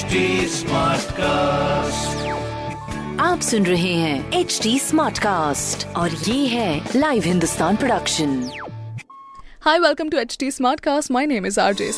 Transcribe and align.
HD 0.00 0.20
cast 1.14 2.28
आप 3.20 3.40
सुन 3.40 3.66
रहे 3.66 3.92
हैं 3.92 4.40
एच 4.40 4.58
डी 4.62 4.78
स्मार्ट 4.78 5.18
कास्ट 5.18 5.86
और 5.96 6.10
ये 6.10 6.46
है 6.46 6.90
live 6.96 7.22
Hindustan 7.22 7.76
production 7.76 8.32
hi 9.62 9.78
welcome 9.78 10.08
to 10.08 10.18
H 10.18 10.36
D 10.40 10.50
Smartcast 10.80 11.10
my 11.10 11.26
name 11.26 11.46
is 11.46 11.60
R 11.60 11.74
J 11.74 11.90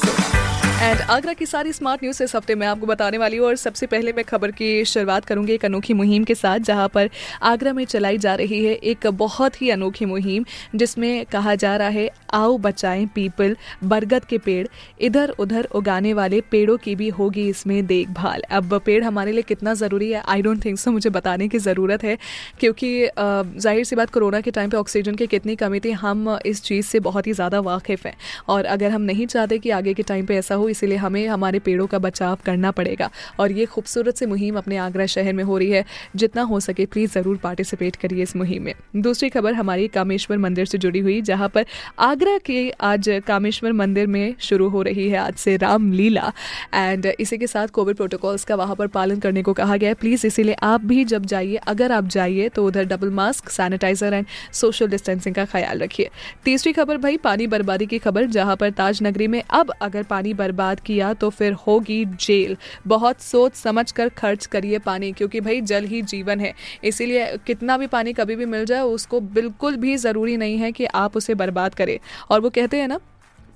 and 0.83 1.01
Agra 1.01 1.33
की 1.33 1.47
सारी 1.47 1.73
स्मार्ट 1.73 2.03
न्यूज़ 2.03 2.23
इस 2.23 2.35
हफ़्ते 2.37 2.55
मैं 2.55 2.67
आपको 2.67 2.87
बताने 2.87 3.19
वाली 3.19 3.37
हूँ 3.37 3.47
और 3.47 3.57
सबसे 3.57 3.87
पहले 3.87 4.13
मैं 4.13 4.25
खबर 4.25 4.51
की 4.51 4.85
शुरुआत 4.85 5.25
करूँगी 5.25 5.53
एक 5.53 5.65
अनोखी 5.65 5.95
मुहिम 5.95 6.25
के 6.25 6.35
साथ, 6.35 6.59
जहाँ 6.61 6.89
पर 6.89 7.11
आगरा 7.43 7.73
में 7.73 7.85
चलाई 7.85 8.19
जा 8.19 8.35
रही 8.35 8.65
है 8.65 8.73
एक 8.75 9.07
बहुत 9.09 9.61
ही 9.63 9.69
अनोखी 9.71 10.05
मुहिम, 10.05 10.45
जिसमें 10.75 11.25
कहा 11.27 11.55
जा 11.55 11.77
रहा 11.77 11.89
है, 11.89 12.09
आओ 12.35 12.57
बचाएँ 12.59 13.07
पीपल, 13.15 13.57
बरगद 13.85 14.25
के 14.25 14.39
पेड़ 14.39 14.67
इधर 15.01 15.31
उधर 15.39 15.69
उगाने 15.75 16.15
वाले 16.15 16.41
पेड़ों 16.51 16.77
की 16.79 16.95
भी 16.97 17.09
होगी 17.11 17.49
इसमें 17.49 17.87
देखभाल। 17.87 18.43
अब 18.51 18.79
पेड़ 18.87 19.03
हमारे 19.05 19.33
लिए 19.33 19.43
कितना 19.45 19.75
ज़रूरी 19.75 20.11
है 20.11 20.23
आई 20.27 20.43
डोंट 20.43 20.65
थिंक 20.65 20.79
सो 20.79 20.91
मुझे 20.91 21.11
बताने 21.11 21.49
की 21.49 21.59
ज़रूरत 21.61 22.05
है, 22.05 22.17
क्योंकि 22.61 22.93
ज़ाहिर 23.19 23.85
सी 23.85 23.97
बात 23.97 24.11
कोरोना 24.11 24.41
के 24.41 24.51
टाइम 24.51 24.71
पे 24.71 24.77
ऑक्सीजन 24.77 25.15
की 25.15 25.27
कितनी 25.29 25.57
कमी 25.57 25.81
थी, 25.81 25.91
हम 25.93 26.39
इस 26.47 26.63
चीज़ 26.65 26.87
से 26.87 27.01
बहुत 27.03 27.27
ही 27.27 27.33
ज़्यादा 27.35 27.61
वाकिफ़ 27.63 28.07
हैं। 28.09 28.17
और 28.49 28.65
अगर 28.67 28.91
हम 28.91 29.03
नहीं 29.05 29.27
चाहते 29.29 29.59
कि 29.59 29.71
आगे 29.73 29.95
के 29.95 30.03
टाइम 30.05 30.27
पे 30.27 30.37
ऐसा 30.37 30.55
हो 30.55 30.71
इसीलिए 30.73 30.97
हमें 30.99 31.27
हमारे 31.29 31.59
पेड़ों 31.61 31.87
का 31.87 31.99
बचाव 32.01 32.39
करना 32.45 32.71
पड़ेगा। 32.73 33.11
और 33.41 33.53
ये 33.53 33.67
खूबसूरत 33.67 34.17
सी 34.17 34.27
मुहिम 34.27 34.57
अपने 34.57 34.77
आगरा 34.79 35.07
शहर 35.07 35.33
में 35.33 35.45
हो 35.45 35.59
रही 35.59 35.71
है। 35.71 35.85
जितना 36.17 36.43
हो 36.43 36.61
सके 36.61 36.87
प्लीज़ 36.87 37.13
ज़रूर 37.13 37.37
पार्टिसिपेट 37.37 37.97
करिए 37.97 38.23
इस 38.23 38.37
मुहिम 38.37 38.63
में। 38.63 38.75
दूसरी 38.97 39.29
खबर 39.29 39.55
हमारी 39.55 39.89
कामेश्वर 39.91 40.39
मंदिर 40.39 40.67
से 40.67 40.79
जुड़ी 40.79 41.01
हुई, 41.01 41.21
जहाँ 41.23 41.49
पर 41.49 41.67
आगरा 42.01 42.37
के 42.39 42.71
आज 42.83 43.09
कामेश्वर 43.27 43.73
मंदिर 43.75 44.07
में 44.07 44.35
शुरू 44.41 44.69
हो 44.69 44.83
रही 44.83 45.09
है 45.09 45.19
आज 45.19 45.35
से 45.37 45.57
रामलीला। 45.57 46.33
एंड 46.75 47.07
इसी 47.07 47.39
के 47.39 47.47
साथ 47.47 47.69
कोविड 47.69 47.97
प्रोटोकॉल्स 47.97 48.45
का 48.45 48.55
वहाँ 48.55 48.77
पर 48.77 48.87
पालन 48.89 49.19
करने 49.19 49.43
को 49.43 49.53
कहा 49.53 49.77
गया 49.77 49.89
है। 49.89 49.95
प्लीज़ 49.95 50.27
इसीलिए 50.27 50.57
आप 50.63 50.81
भी 50.83 51.05
जब 51.05 51.25
जाइए, 51.25 51.57
अगर 51.57 51.93
आप 51.93 52.09
जाइए 52.09 52.49
तो 52.49 52.67
उधर 52.67 52.85
double 52.87 53.11
mask 53.13 53.49
sanitiser 53.51 54.15
and 54.15 54.27
social 54.53 54.89
distancing 54.89 55.35
का 55.35 55.45
ख्याल 55.45 55.79
रखिए। 55.79 56.11
तीसरी 56.45 56.73
खबर 56.73 56.97
भाई, 56.99 57.17
पानी 57.19 57.47
बर्बादी 57.47 57.87
की 57.87 57.99
खबर, 57.99 58.27
जहाँ 58.27 58.57
पर 58.57 58.71
ताज 58.73 59.03
नगरी 59.03 59.27
में 59.27 59.43
अब 59.51 59.73
अगर 59.81 60.03
पानी 60.05 60.35
बर्बाद 60.35 60.62
किया 60.81 61.13
तो 61.15 61.31
फिर 61.31 61.53
होगी 61.67 62.05
जेल। 62.05 62.57
बहुत 62.87 63.21
सोच 63.21 63.55
समझ 63.55 63.91
कर 63.93 64.09
खर्च 64.09 64.47
करिए 64.47 64.79
पानी, 64.79 65.13
क्योंकि 65.13 65.41
भाई 65.41 65.61
जल 65.61 65.85
ही 65.85 66.03
जीवन 66.03 66.41
है। 66.41 66.53
इसीलिए 66.85 67.37
कितना 67.47 67.77
भी 67.77 67.87
पानी 67.87 68.13
कभी 68.13 68.37
भी 68.37 68.47
मिल 68.47 68.65
जाए, 68.65 68.81
उसको 68.81 69.21
बिल्कुल 69.21 69.77
भी 69.77 69.97
ज़रूरी 69.97 70.37
नहीं 70.37 70.59
है 70.59 70.73
कि 70.73 70.85
आप 70.85 71.17
उसे 71.17 71.35
बर्बाद 71.35 71.75
करें। 71.75 71.99
और 72.31 72.41
वो 72.41 72.51
कहते 72.51 72.77
हैं 72.77 72.89
ना 72.89 72.99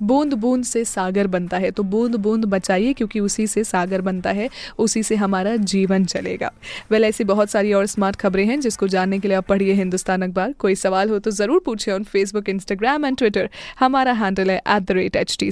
बूंद 0.02 0.34
बूंद 0.34 0.64
से 0.64 0.84
सागर 0.84 1.27
बनता 1.27 1.58
है। 1.58 1.70
तो 1.70 1.83
बूंद 1.84 2.16
बूंद 2.16 2.44
बचाइए 2.44 2.92
क्योंकि 2.92 3.20
उसी 3.20 3.47
से 3.47 3.64
सागर 3.64 4.00
बनता 4.00 4.30
है 4.30 4.48
उसी 4.78 5.02
से 5.02 5.16
हमारा 5.16 5.56
जीवन 5.56 6.05
चलेगा। 6.05 6.50
वेल 6.91 7.05
ऐसी 7.05 7.25
बहुत 7.25 7.50
सारी 7.50 7.72
और 7.72 7.86
स्मार्ट 7.86 8.17
खबरें 8.17 8.44
हैं 8.47 8.61
जिसको 8.61 8.89
जानने 8.89 9.19
के 9.19 9.28
लिए 9.28 9.36
आप 9.36 9.47
पढ़िए 9.47 9.72
हिंदुस्तान 9.74 10.22
अखबार। 10.22 10.55
कोई 10.58 10.74
सवाल 10.74 11.11
हो 11.11 11.19
तो 11.19 11.30
ज़रूर 11.30 11.62
पूछिए 11.67 11.94
on 11.94 12.05
Facebook 12.05 12.48
Instagram 12.48 13.05
and 13.05 13.17
Twitter 13.17 13.50
हमारा 13.80 14.12
हैंडल 14.12 14.50
है 14.50 14.56
at 14.58 14.83
the 14.83 14.91
rate 14.91 15.17
H 15.17 15.36
T 15.41 15.50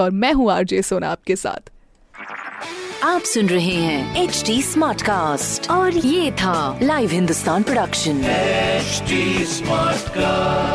और 0.00 0.10
मैं 0.10 0.32
हूँ 0.32 0.50
आरजे 0.52 0.82
सोना 0.82 1.10
आपके 1.10 1.36
साथ। 1.36 1.70
आप 3.04 3.22
सुन 3.22 3.46
रहे 3.48 3.74
हैं 3.74 4.22
एच 4.22 4.42
डी 4.46 4.60
स्मार्ट 4.62 5.02
कास्ट 5.02 5.70
और 5.70 5.96
ये 5.96 6.30
था 6.32 6.78
live 6.82 7.10
Hindustan 7.10 7.62
production 7.62 8.22
HD 8.84 9.18
Smartcast. 9.50 10.73